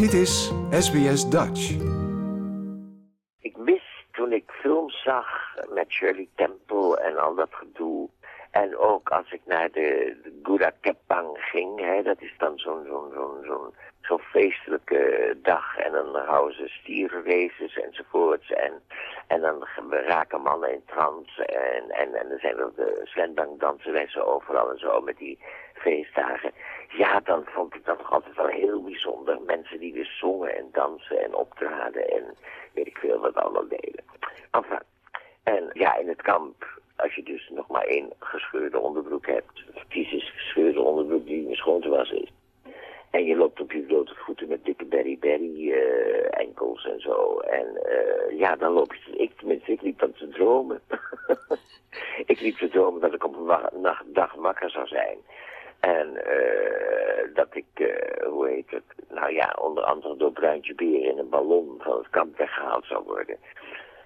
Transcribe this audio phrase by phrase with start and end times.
[0.00, 1.70] Dit is SBS Dutch.
[3.40, 5.26] Ik mis toen ik films zag
[5.74, 8.08] met Shirley Temple en al dat gedoe.
[8.50, 12.84] En ook als ik naar de, de Gouda Kepang ging, hè, dat is dan zo'n
[12.86, 15.76] zo'n zo'n zo'n zo'n feestelijke dag.
[15.76, 18.50] En dan houden ze stierenraces enzovoorts.
[18.52, 18.82] En,
[19.26, 21.46] en dan raken mannen in trance.
[21.46, 25.38] En, en, en dan zijn er de slendang danseressen overal en zo met die
[25.74, 26.52] feestdagen.
[26.88, 29.40] Ja, dan vond ik dat toch altijd wel heel bijzonder.
[29.40, 32.34] Mensen die dus zongen en dansen en optraden en
[32.72, 34.04] weet ik veel wat allemaal deden.
[34.50, 34.82] Enfin,
[35.42, 40.30] en ja, in het kamp, als je dus nog maar één gescheurde onderbroek hebt, fysisch
[40.30, 42.32] gescheurde onderbroek die niet schoon te wassen is.
[43.10, 47.38] En je loopt op je blote voeten met dikke berry-berry uh, enkels en zo.
[47.38, 50.80] En uh, ja, dan loop je, ik tenminste, ik liep dan te dromen.
[52.32, 55.18] ik liep te dromen dat ik op een dag wakker zou zijn.
[55.80, 57.98] En uh, dat ik,
[58.28, 62.10] hoe heet het, nou ja, onder andere door Bruintje Beer in een ballon van het
[62.10, 63.36] kamp weggehaald zou worden.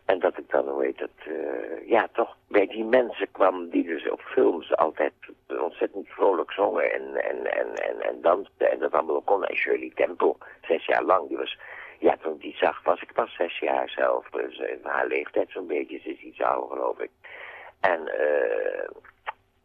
[0.05, 3.85] En dat ik dan, hoe heet het, uh, ja, toch bij die mensen kwam die
[3.85, 5.13] dus op films altijd
[5.61, 8.71] ontzettend vrolijk zongen en, en, en, en, en dansten.
[8.71, 9.45] En dat allemaal kon.
[9.45, 11.59] En Shirley Temple, zes jaar lang, die was,
[11.99, 14.31] ja, toen die zag was ik pas zes jaar zelf.
[14.31, 17.11] Dus haar leeftijd zo'n beetje, ze is iets ouder geloof ik.
[17.81, 18.89] En, eh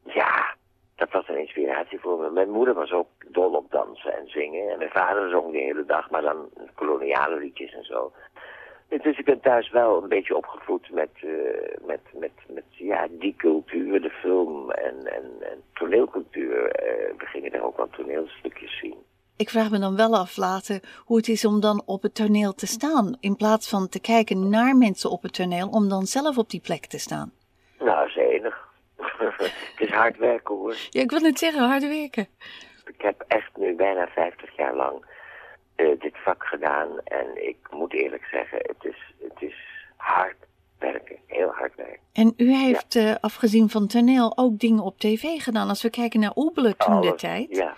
[0.03, 0.55] ja,
[0.95, 2.29] dat was een inspiratie voor me.
[2.29, 4.69] Mijn moeder was ook dol op dansen en zingen.
[4.69, 8.11] En mijn vader zong de hele dag, maar dan koloniale liedjes en zo.
[8.89, 11.31] Dus ik ben thuis wel een beetje opgevoed met, uh,
[11.85, 16.57] met, met, met ja, die cultuur, de film en, en, en toneelcultuur.
[16.57, 18.95] Uh, we gingen daar ook wel toneelstukjes zien.
[19.37, 22.53] Ik vraag me dan wel af later hoe het is om dan op het toneel
[22.53, 23.17] te staan.
[23.19, 26.61] In plaats van te kijken naar mensen op het toneel, om dan zelf op die
[26.61, 27.31] plek te staan.
[27.79, 28.67] Nou, zenig.
[29.75, 30.75] het is hard werken hoor.
[30.89, 32.27] Ja, ik wil net zeggen, hard werken.
[32.85, 35.05] Ik heb echt nu bijna 50 jaar lang
[35.79, 36.87] uh, dit vak gedaan.
[37.03, 39.55] En ik moet eerlijk zeggen, het is, het is
[39.97, 40.35] hard
[40.79, 41.15] werken.
[41.27, 41.99] Heel hard werken.
[42.13, 43.09] En u heeft, ja.
[43.09, 45.69] uh, afgezien van toneel, ook dingen op tv gedaan.
[45.69, 47.55] Als we kijken naar Oebelen toen de tijd.
[47.55, 47.75] Ja.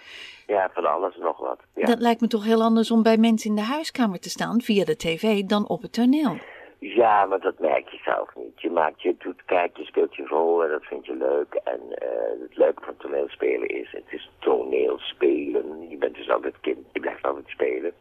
[0.48, 1.60] ja, van alles nog wat.
[1.76, 1.86] Ja.
[1.86, 4.86] Dat lijkt me toch heel anders om bij mensen in de huiskamer te staan via
[4.86, 6.38] de tv dan op het toneel.
[6.84, 8.62] Ja, maar dat merk je zelf niet.
[8.62, 11.54] Je maakt, je doet, kijk, je speelt je rol en dat vind je leuk.
[11.64, 15.90] En uh, het leuke van toneelspelen is, het is toneelspelen.
[15.90, 17.94] Je bent dus altijd kind, je blijft altijd spelen.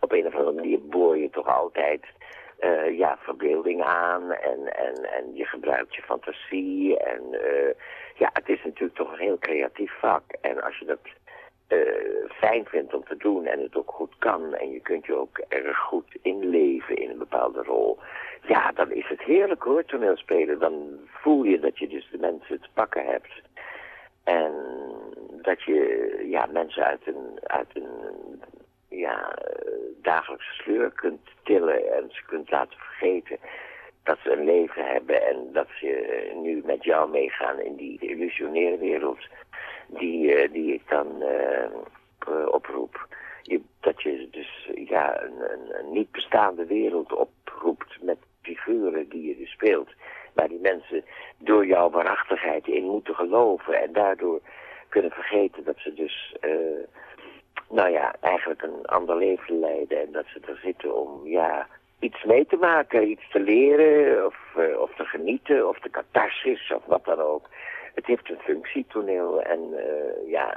[0.00, 2.04] Op een of andere manier boor je toch altijd,
[2.60, 6.98] uh, ja, verbeelding aan en, en, en je gebruikt je fantasie.
[6.98, 7.72] En uh,
[8.14, 10.32] ja, het is natuurlijk toch een heel creatief vak.
[10.40, 11.00] En als je dat
[11.68, 15.14] uh, fijn vindt om te doen en het ook goed kan en je kunt je
[15.14, 17.98] ook erg goed inleven in een bepaalde rol,
[18.46, 20.58] ja, dan is het heerlijk hoor, toneelspelen.
[20.58, 23.42] Dan voel je dat je dus de mensen te pakken hebt.
[24.24, 24.52] En
[25.42, 28.42] dat je ja, mensen uit een, uit een
[28.88, 29.38] ja,
[30.02, 33.38] dagelijkse sleur kunt tillen en ze kunt laten vergeten
[34.02, 38.78] dat ze een leven hebben en dat ze nu met jou meegaan in die illusionaire
[38.78, 39.18] wereld
[39.86, 41.64] die, uh, die ik dan uh,
[42.28, 43.06] uh, oproep.
[43.42, 49.28] Je, dat je dus ja, een, een, een, niet bestaande wereld oproept met figuren die
[49.28, 49.88] je dus speelt.
[50.32, 51.04] Waar die mensen
[51.38, 54.40] door jouw waarachtigheid in moeten geloven en daardoor
[54.88, 56.36] kunnen vergeten dat ze dus,
[57.68, 60.00] nou ja, eigenlijk een ander leven leiden.
[60.00, 61.66] En dat ze er zitten om, ja,
[61.98, 64.36] iets mee te maken, iets te leren of,
[64.78, 67.48] of te genieten of de catharsis of wat dan ook
[67.94, 69.42] het heeft een functie, toneel.
[69.42, 70.56] En uh, ja,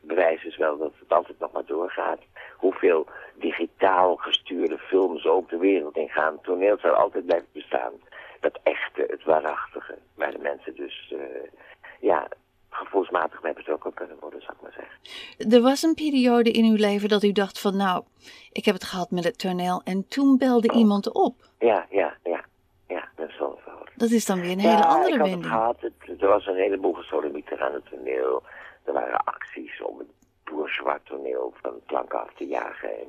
[0.00, 2.20] bewijs is wel dat het altijd nog maar doorgaat.
[2.56, 6.40] Hoeveel digitaal gestuurde films ook de wereld in gaan.
[6.42, 7.92] Toneel zal altijd blijven bestaan.
[8.40, 9.98] Dat echte, het waarachtige.
[10.14, 11.20] Waar de mensen dus, uh,
[12.00, 12.28] ja,
[12.70, 15.52] gevoelsmatig mee betrokken kunnen worden, zou ik maar zeggen.
[15.54, 18.04] Er was een periode in uw leven dat u dacht van, nou,
[18.52, 19.80] ik heb het gehad met het toneel.
[19.84, 20.78] En toen belde oh.
[20.78, 21.34] iemand op.
[21.58, 22.44] Ja, ja, ja.
[22.88, 23.67] Ja, dat is wel verhaal.
[23.98, 25.30] Dat is dan weer een hele ja, andere ik had.
[25.30, 25.80] Het gehad.
[25.80, 28.42] Het, er was een heleboel gesodemieter aan het toneel.
[28.84, 30.08] Er waren acties om het
[30.44, 32.98] bourgeois toneel van het plank af te jagen.
[32.98, 33.06] En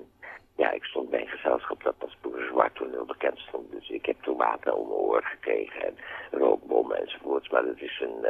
[0.56, 3.71] ja, ik stond bij een gezelschap dat als bourgeois toneel bekend stond.
[3.71, 5.95] Dus ik heb tomaten om mijn oor gekregen en
[6.31, 7.50] rookbommen enzovoorts.
[7.50, 8.30] Maar dat is een, uh,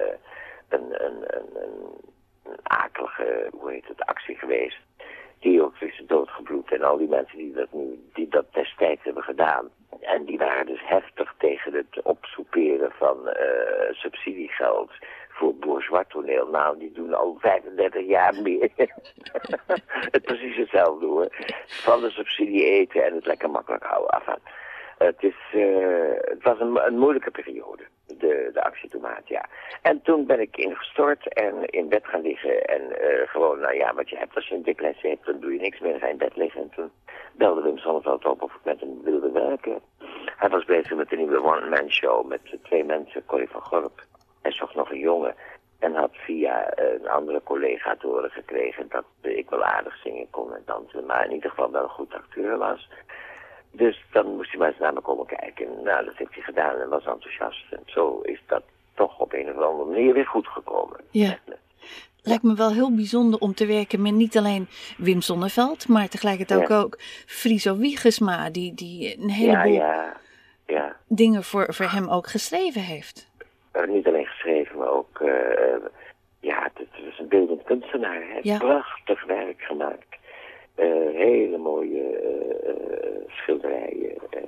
[0.70, 1.92] een, een, een, een,
[2.44, 4.80] een akelige, hoe heet het, actie geweest.
[5.40, 6.72] Die ook is doodgebloed.
[6.72, 9.70] En al die mensen die dat nu, die dat destijds hebben gedaan.
[10.16, 13.34] En die waren dus heftig tegen het opsoeperen van uh,
[13.92, 14.92] subsidiegeld
[15.30, 16.48] voor bourgeois toneel.
[16.48, 18.70] Nou, die doen al 35 jaar meer.
[20.16, 21.28] het precies hetzelfde hoor.
[21.66, 24.12] Van de subsidie eten en het lekker makkelijk houden.
[24.12, 24.40] Enfin,
[24.98, 27.84] het, is, uh, het was een, moeilijke periode.
[28.06, 29.46] de, de actietomaat, ja.
[29.82, 32.66] En toen ben ik ingestort en in bed gaan liggen.
[32.66, 35.54] En uh, gewoon, nou ja, wat je hebt als je een depressie hebt, dan doe
[35.54, 36.00] je niks meer.
[36.00, 36.62] Ga je in bed liggen.
[36.62, 36.92] En toen
[37.34, 39.82] belde Wim Sonneveld op of ik met hem wilde werken.
[40.40, 44.06] Hij was bezig met een nieuwe one-man show met twee mensen, Corrie van Gorp.
[44.42, 45.36] Hij zocht nog een jongen.
[45.80, 50.54] En had via een andere collega te horen gekregen dat ik wel aardig zingen kon
[50.56, 51.06] en dansen.
[51.06, 52.90] Maar in ieder geval wel een goed acteur was.
[53.72, 55.84] Dus dan moest hij maar eens naar me komen kijken.
[55.84, 57.72] Nou, dat heeft hij gedaan en was enthousiast.
[57.72, 58.64] En zo is dat
[58.94, 61.00] toch op een of andere manier weer goed gekomen.
[61.10, 61.38] Ja.
[62.22, 66.72] Lijkt me wel heel bijzonder om te werken met niet alleen Wim Sonneveld, maar tegelijkertijd
[66.72, 66.96] ook, ook
[67.26, 70.18] Friso Wiegesma, die, die een heleboel ja, ja,
[70.70, 70.96] ja.
[71.08, 73.28] dingen voor, voor hem ook geschreven heeft.
[73.74, 75.76] Uh, niet alleen geschreven, maar ook, uh,
[76.40, 78.22] ja, het, was een beeldend kunstenaar.
[78.30, 78.58] Hij Ja.
[78.58, 80.08] prachtig werk gemaakt.
[80.78, 80.86] Uh,
[81.16, 84.42] hele mooie uh, schilderijen, uh,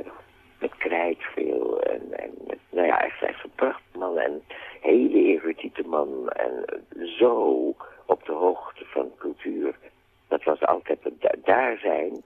[0.59, 1.81] met krijt veel.
[1.81, 4.17] En, en met, nou ja, echt, echt een prachtig man.
[4.17, 4.43] En
[4.81, 6.29] hele erudite man.
[6.29, 6.65] En
[7.17, 7.35] zo
[8.05, 9.75] op de hoogte van cultuur.
[10.27, 12.21] Dat was altijd het da- daar zijn.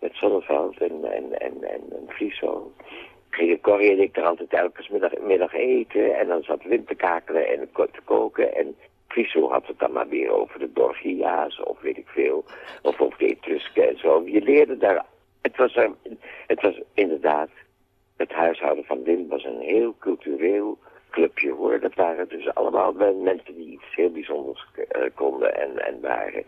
[0.00, 2.72] Met Zonneveld en, en, en, en, en Friso.
[3.30, 6.18] Gingen Corrie en ik er altijd elke middag, middag eten.
[6.18, 8.54] En dan zat Wim te kakelen en te koken.
[8.54, 8.76] En
[9.08, 12.44] Friso had het dan maar weer over de Borgia's of weet ik veel.
[12.82, 14.22] Of over de Etrusken en zo.
[14.24, 15.04] Je leerde daar...
[15.42, 15.78] Het was,
[16.46, 17.48] het was inderdaad...
[18.16, 20.78] Het huishouden van Wim was een heel cultureel
[21.10, 21.80] clubje hoor.
[21.80, 26.44] Dat waren dus allemaal mensen die iets heel bijzonders uh, konden en, en waren.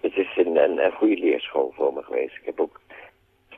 [0.00, 2.36] Het is een, een, een goede leerschool voor me geweest.
[2.36, 2.80] Ik heb ook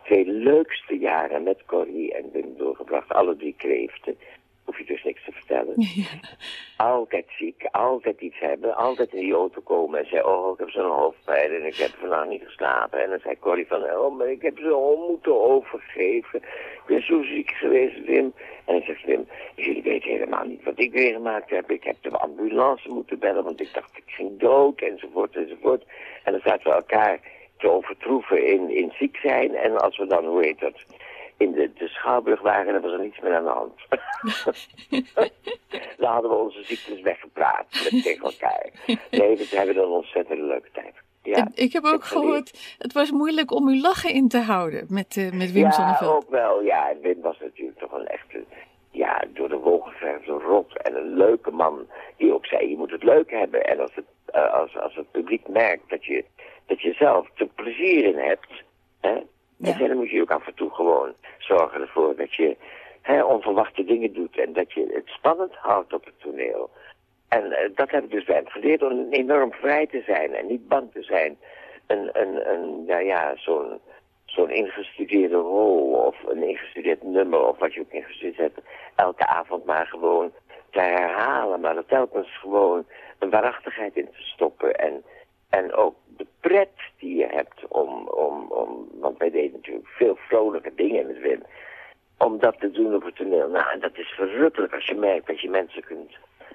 [0.06, 3.12] twee leukste jaren met Corrie en Wim doorgebracht.
[3.12, 4.17] Alle drie kreeften.
[4.64, 5.75] Hoef je dus niks te vertellen.
[5.94, 6.85] Ja.
[6.85, 8.76] Altijd ziek, altijd iets hebben.
[8.76, 11.91] Altijd in die auto komen en zeggen, oh, ik heb zo'n hoofdpijn en ik heb
[11.99, 13.03] vandaag niet geslapen.
[13.03, 16.43] En dan zei Corrie van, oh, maar ik heb zo moeten overgeven.
[16.43, 18.32] Ik ben zo ziek geweest, Wim.
[18.64, 21.70] En dan zegt Wim, jullie weten helemaal niet wat ik meegemaakt heb.
[21.70, 25.85] Ik heb de ambulance moeten bellen, want ik dacht ik ging dood, enzovoort, enzovoort.
[26.25, 27.20] En dan zaten we elkaar
[27.58, 29.55] te overtroeven in, in ziek zijn.
[29.55, 30.75] En als we dan, hoe heet dat,
[31.37, 33.73] in de, de Schouwburg waren, dan was er niets meer aan de hand.
[35.99, 38.70] dan hadden we onze ziektes weggepraat met tegen elkaar.
[39.11, 40.94] Nee, we hebben een ontzettend leuke tijd.
[41.23, 44.87] Ja, En ik heb ook gehoord, het was moeilijk om uw lachen in te houden
[44.88, 46.25] met, eh, met Wim ja, Sonneveld.
[46.25, 46.62] ook wel.
[46.62, 48.44] Ja, en Wim was natuurlijk toch een echte,
[48.91, 50.82] ja, door de wol geverfde rot.
[50.82, 51.87] En een leuke man
[52.17, 53.64] die ook zei, je moet het leuk hebben.
[53.64, 56.25] En als het, eh, als, als het publiek merkt dat je,
[56.66, 58.62] dat je zelf er plezier in hebt,
[59.00, 59.10] hè,
[59.56, 59.78] Ja.
[59.80, 62.56] en dan moet je ook af en toe gewoon zorgen ervoor dat je
[63.02, 64.38] hè, onverwachte dingen doet.
[64.38, 66.70] En dat je het spannend houdt op het toneel.
[67.28, 70.46] En eh, dat heb ik dus bij hem geleerd om enorm vrij te zijn en
[70.46, 71.38] niet bang te zijn.
[71.86, 73.80] Een, een, een nou ja, zo'n
[74.24, 78.60] zo'n ingestudeerde rol of een ingestudeerd nummer of wat je ook ingestudeerd hebt,
[78.94, 80.32] elke avond maar gewoon
[80.70, 82.86] te herhalen, maar er telkens gewoon
[83.19, 85.04] een waarachtigheid in te stoppen en,
[85.50, 90.16] en ook de pret die je hebt om, om, om, want wij deden natuurlijk veel
[90.16, 91.43] vrolijke dingen met Wim,
[92.19, 93.48] om dat te doen op het toneel.
[93.48, 96.12] Nou, dat is verrukkelijk als je merkt dat je mensen kunt,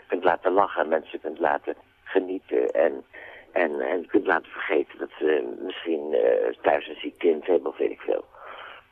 [0.07, 3.05] kunt laten lachen, mensen kunt laten genieten en,
[3.51, 7.77] en, en kunt laten vergeten dat ze misschien uh, thuis een ziek kind hebben of
[7.77, 8.25] weet ik veel.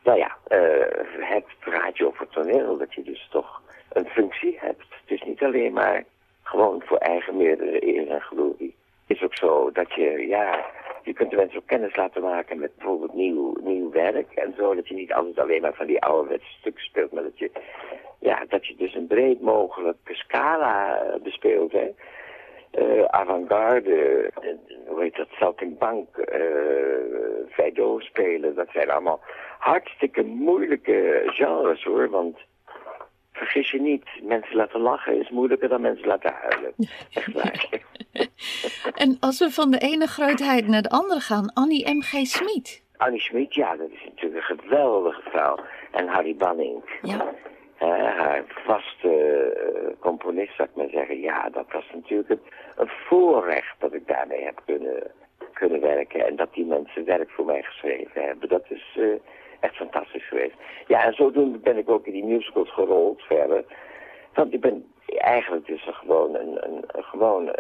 [0.04, 0.86] Nou ja, uh,
[1.20, 4.86] het praatje over het toneel, dat je dus toch een functie hebt.
[4.90, 6.04] Het is niet alleen maar
[6.44, 8.76] gewoon voor eigen meerdere eer en glorie.
[9.10, 10.66] Is ook zo dat je, ja,
[11.04, 14.76] je kunt de mensen ook kennis laten maken met bijvoorbeeld nieuw, nieuw werk en zo.
[14.76, 17.52] Dat je niet altijd alleen maar van die ouderwetse stukken speelt, maar dat je,
[18.20, 21.94] ja, dat je dus een breed mogelijke scala bespeelt, hè.
[22.78, 26.26] Uh, avant-garde, uh, hoe heet dat, Saltimbank, uh,
[27.50, 28.56] Feydeau spelen.
[28.56, 29.22] Dat zijn allemaal
[29.60, 32.38] hartstikke moeilijke genres hoor, want
[33.32, 36.74] vergis je niet, mensen laten lachen is moeilijker dan mensen laten huilen.
[37.14, 37.82] Echt waar.
[39.04, 42.26] en als we van de ene grootheid naar de andere gaan, Annie M.G.
[42.26, 42.84] Smit.
[42.98, 45.58] Annie Smit, ja, dat is natuurlijk een geweldige vrouw.
[45.92, 47.00] En Harry Banning.
[47.02, 47.34] Ja.
[47.82, 49.08] Uh, haar vaste
[49.74, 51.20] uh, componist, zou ik maar zeggen.
[51.20, 52.42] Ja, dat was natuurlijk een,
[52.76, 55.12] een voorrecht dat ik daarmee heb kunnen,
[55.54, 56.26] kunnen werken.
[56.26, 58.50] En dat die mensen werk voor mij geschreven hebben.
[58.50, 59.14] Dat is uh,
[59.60, 60.56] echt fantastisch geweest.
[60.88, 63.64] Ja, en zodoende ben ik ook in die musicals gerold verder.
[64.34, 67.56] Want ik ben eigenlijk dus een gewoon een, een, gewoon,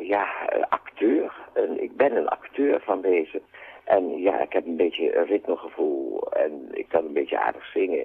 [0.00, 0.26] ja,
[0.68, 1.32] acteur.
[1.52, 3.42] En ik ben een acteur van deze.
[3.84, 6.32] En ja, ik heb een beetje een ritmegevoel.
[6.32, 8.04] En ik kan een beetje aardig zingen.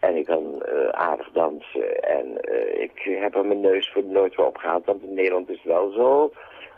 [0.00, 2.02] En ik kan uh, aardig dansen.
[2.02, 4.84] En uh, ik heb er mijn neus voor nooit voor opgehaald.
[4.84, 6.32] Want in Nederland is wel zo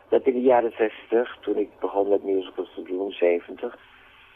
[0.08, 3.78] dat in de jaren 60, toen ik begon met musicals te doen, 70,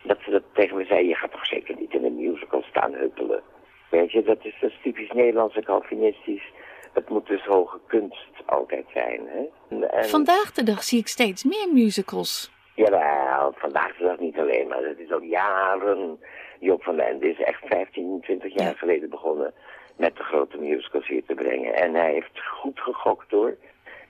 [0.03, 2.95] dat ze dat tegen me zeiden, je gaat toch zeker niet in een musical staan
[2.95, 3.43] huppelen.
[3.91, 6.53] Weet je, dat is, dat is typisch Nederlands en Calvinistisch.
[6.93, 9.21] Het moet dus hoge kunst altijd zijn.
[9.27, 9.77] Hè?
[9.87, 10.05] En...
[10.05, 12.51] Vandaag de dag zie ik steeds meer musicals.
[12.75, 16.21] Jawel, vandaag de dag niet alleen, maar het is al jaren.
[16.61, 19.55] Joop van den Ende is echt 15, 20 jaar geleden begonnen
[19.97, 21.75] met de grote musicals hier te brengen.
[21.75, 23.57] En hij heeft goed gegokt hoor.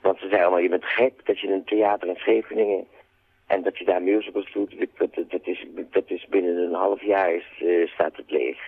[0.01, 2.87] Want ze zeiden allemaal, je bent gek dat je een theater in Scheveningen
[3.47, 4.75] en dat je daar musicals doet.
[4.79, 8.59] Dat, dat, dat, is, dat is binnen een half jaar is, uh, staat het leeg.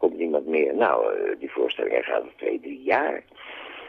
[0.00, 0.74] Komt niemand meer.
[0.74, 3.22] Nou, uh, die voorstellingen gaan er twee, drie jaar.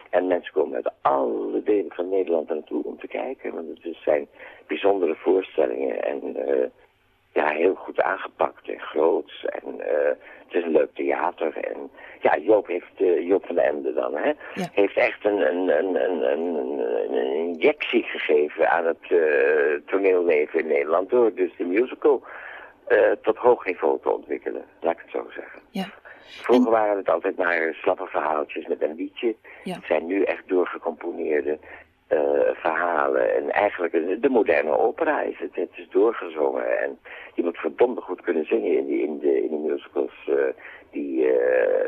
[0.09, 3.53] En mensen komen uit alle delen van Nederland naartoe om te kijken.
[3.53, 4.27] Want het zijn
[4.67, 6.65] bijzondere voorstellingen en uh,
[7.33, 9.31] ja, heel goed aangepakt en groot.
[9.63, 9.85] En uh,
[10.45, 11.57] het is een leuk theater.
[11.57, 11.89] En
[12.21, 14.69] ja, Joop, heeft, uh, Joop van Ende dan, hè, ja.
[14.71, 16.79] heeft echt een, een, een, een,
[17.11, 19.07] een, injectie gegeven aan het
[19.85, 22.23] toneelleven in Nederland door dus de musical
[23.21, 24.65] tot hoog niveau te ontwikkelen.
[24.79, 25.59] Laat ik het zo zeggen.
[25.69, 25.85] Ja.
[26.39, 29.35] Vroeger waren het altijd maar slappe verhaaltjes met een liedje.
[29.63, 31.57] Het zijn nu echt doorgecomponeerde
[32.09, 32.19] uh,
[32.53, 33.35] verhalen.
[33.35, 35.55] En eigenlijk de moderne opera is het.
[35.55, 36.79] Het is doorgezongen.
[36.79, 36.99] En
[37.33, 40.35] je moet verdomd goed kunnen zingen in, die, in, de, in de musicals uh,
[40.91, 41.33] die uh,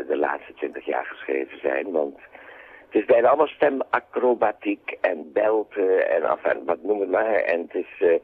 [0.08, 1.92] de laatste twintig jaar geschreven zijn.
[1.92, 2.18] Want
[2.90, 7.36] het is bijna allemaal stemacrobatiek en belten en af en wat noem het maar.
[7.36, 8.20] En het is,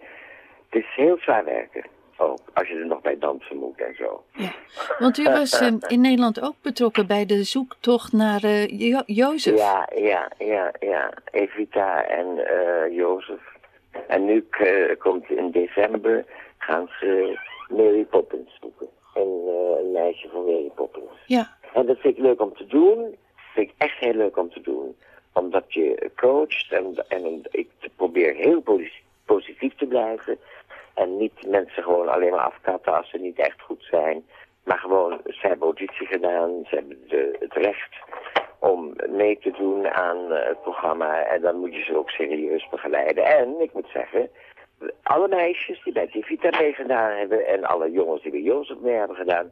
[0.69, 1.83] het is heel zwaar werken
[2.19, 2.39] ook.
[2.53, 4.23] Als je er nog bij dansen moet en zo.
[4.33, 4.51] Ja,
[4.99, 9.57] want u was uh, in Nederland ook betrokken bij de zoektocht naar uh, jo Jozef.
[9.57, 11.13] Ja, ja, ja, ja.
[11.31, 13.41] Evita en uh, Jozef.
[14.07, 14.47] En nu
[14.97, 16.25] komt in december
[16.57, 18.87] gaan ze Mary Poppins zoeken.
[19.13, 19.47] Een,
[19.79, 21.11] een meisje van Mary Poppins.
[21.25, 21.57] Ja.
[21.73, 22.97] En dat vind ik leuk om te doen.
[23.01, 24.95] Dat vind ik echt heel leuk om te doen.
[25.33, 28.63] Omdat je coacht en, en ik probeer heel
[29.25, 30.37] positief te blijven.
[30.99, 34.25] En niet mensen gewoon alleen maar afkatten als ze niet echt goed zijn.
[34.63, 37.95] Maar gewoon, ze hebben auditie gedaan, ze hebben de, het recht
[38.59, 41.23] om mee te doen aan uh, het programma.
[41.23, 43.25] En dan moet je ze ook serieus begeleiden.
[43.25, 44.29] En, ik moet zeggen,
[45.03, 47.47] alle meisjes die bij Tivita meegedaan hebben...
[47.47, 49.51] en alle jongens die bij Jozef mee hebben gedaan...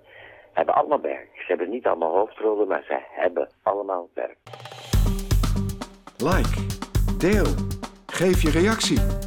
[0.54, 1.30] hebben allemaal werk.
[1.34, 4.38] Ze hebben niet allemaal hoofdrollen, maar ze hebben allemaal werk.
[6.18, 6.66] Like,
[7.18, 7.54] deel,
[8.06, 9.27] geef je reactie.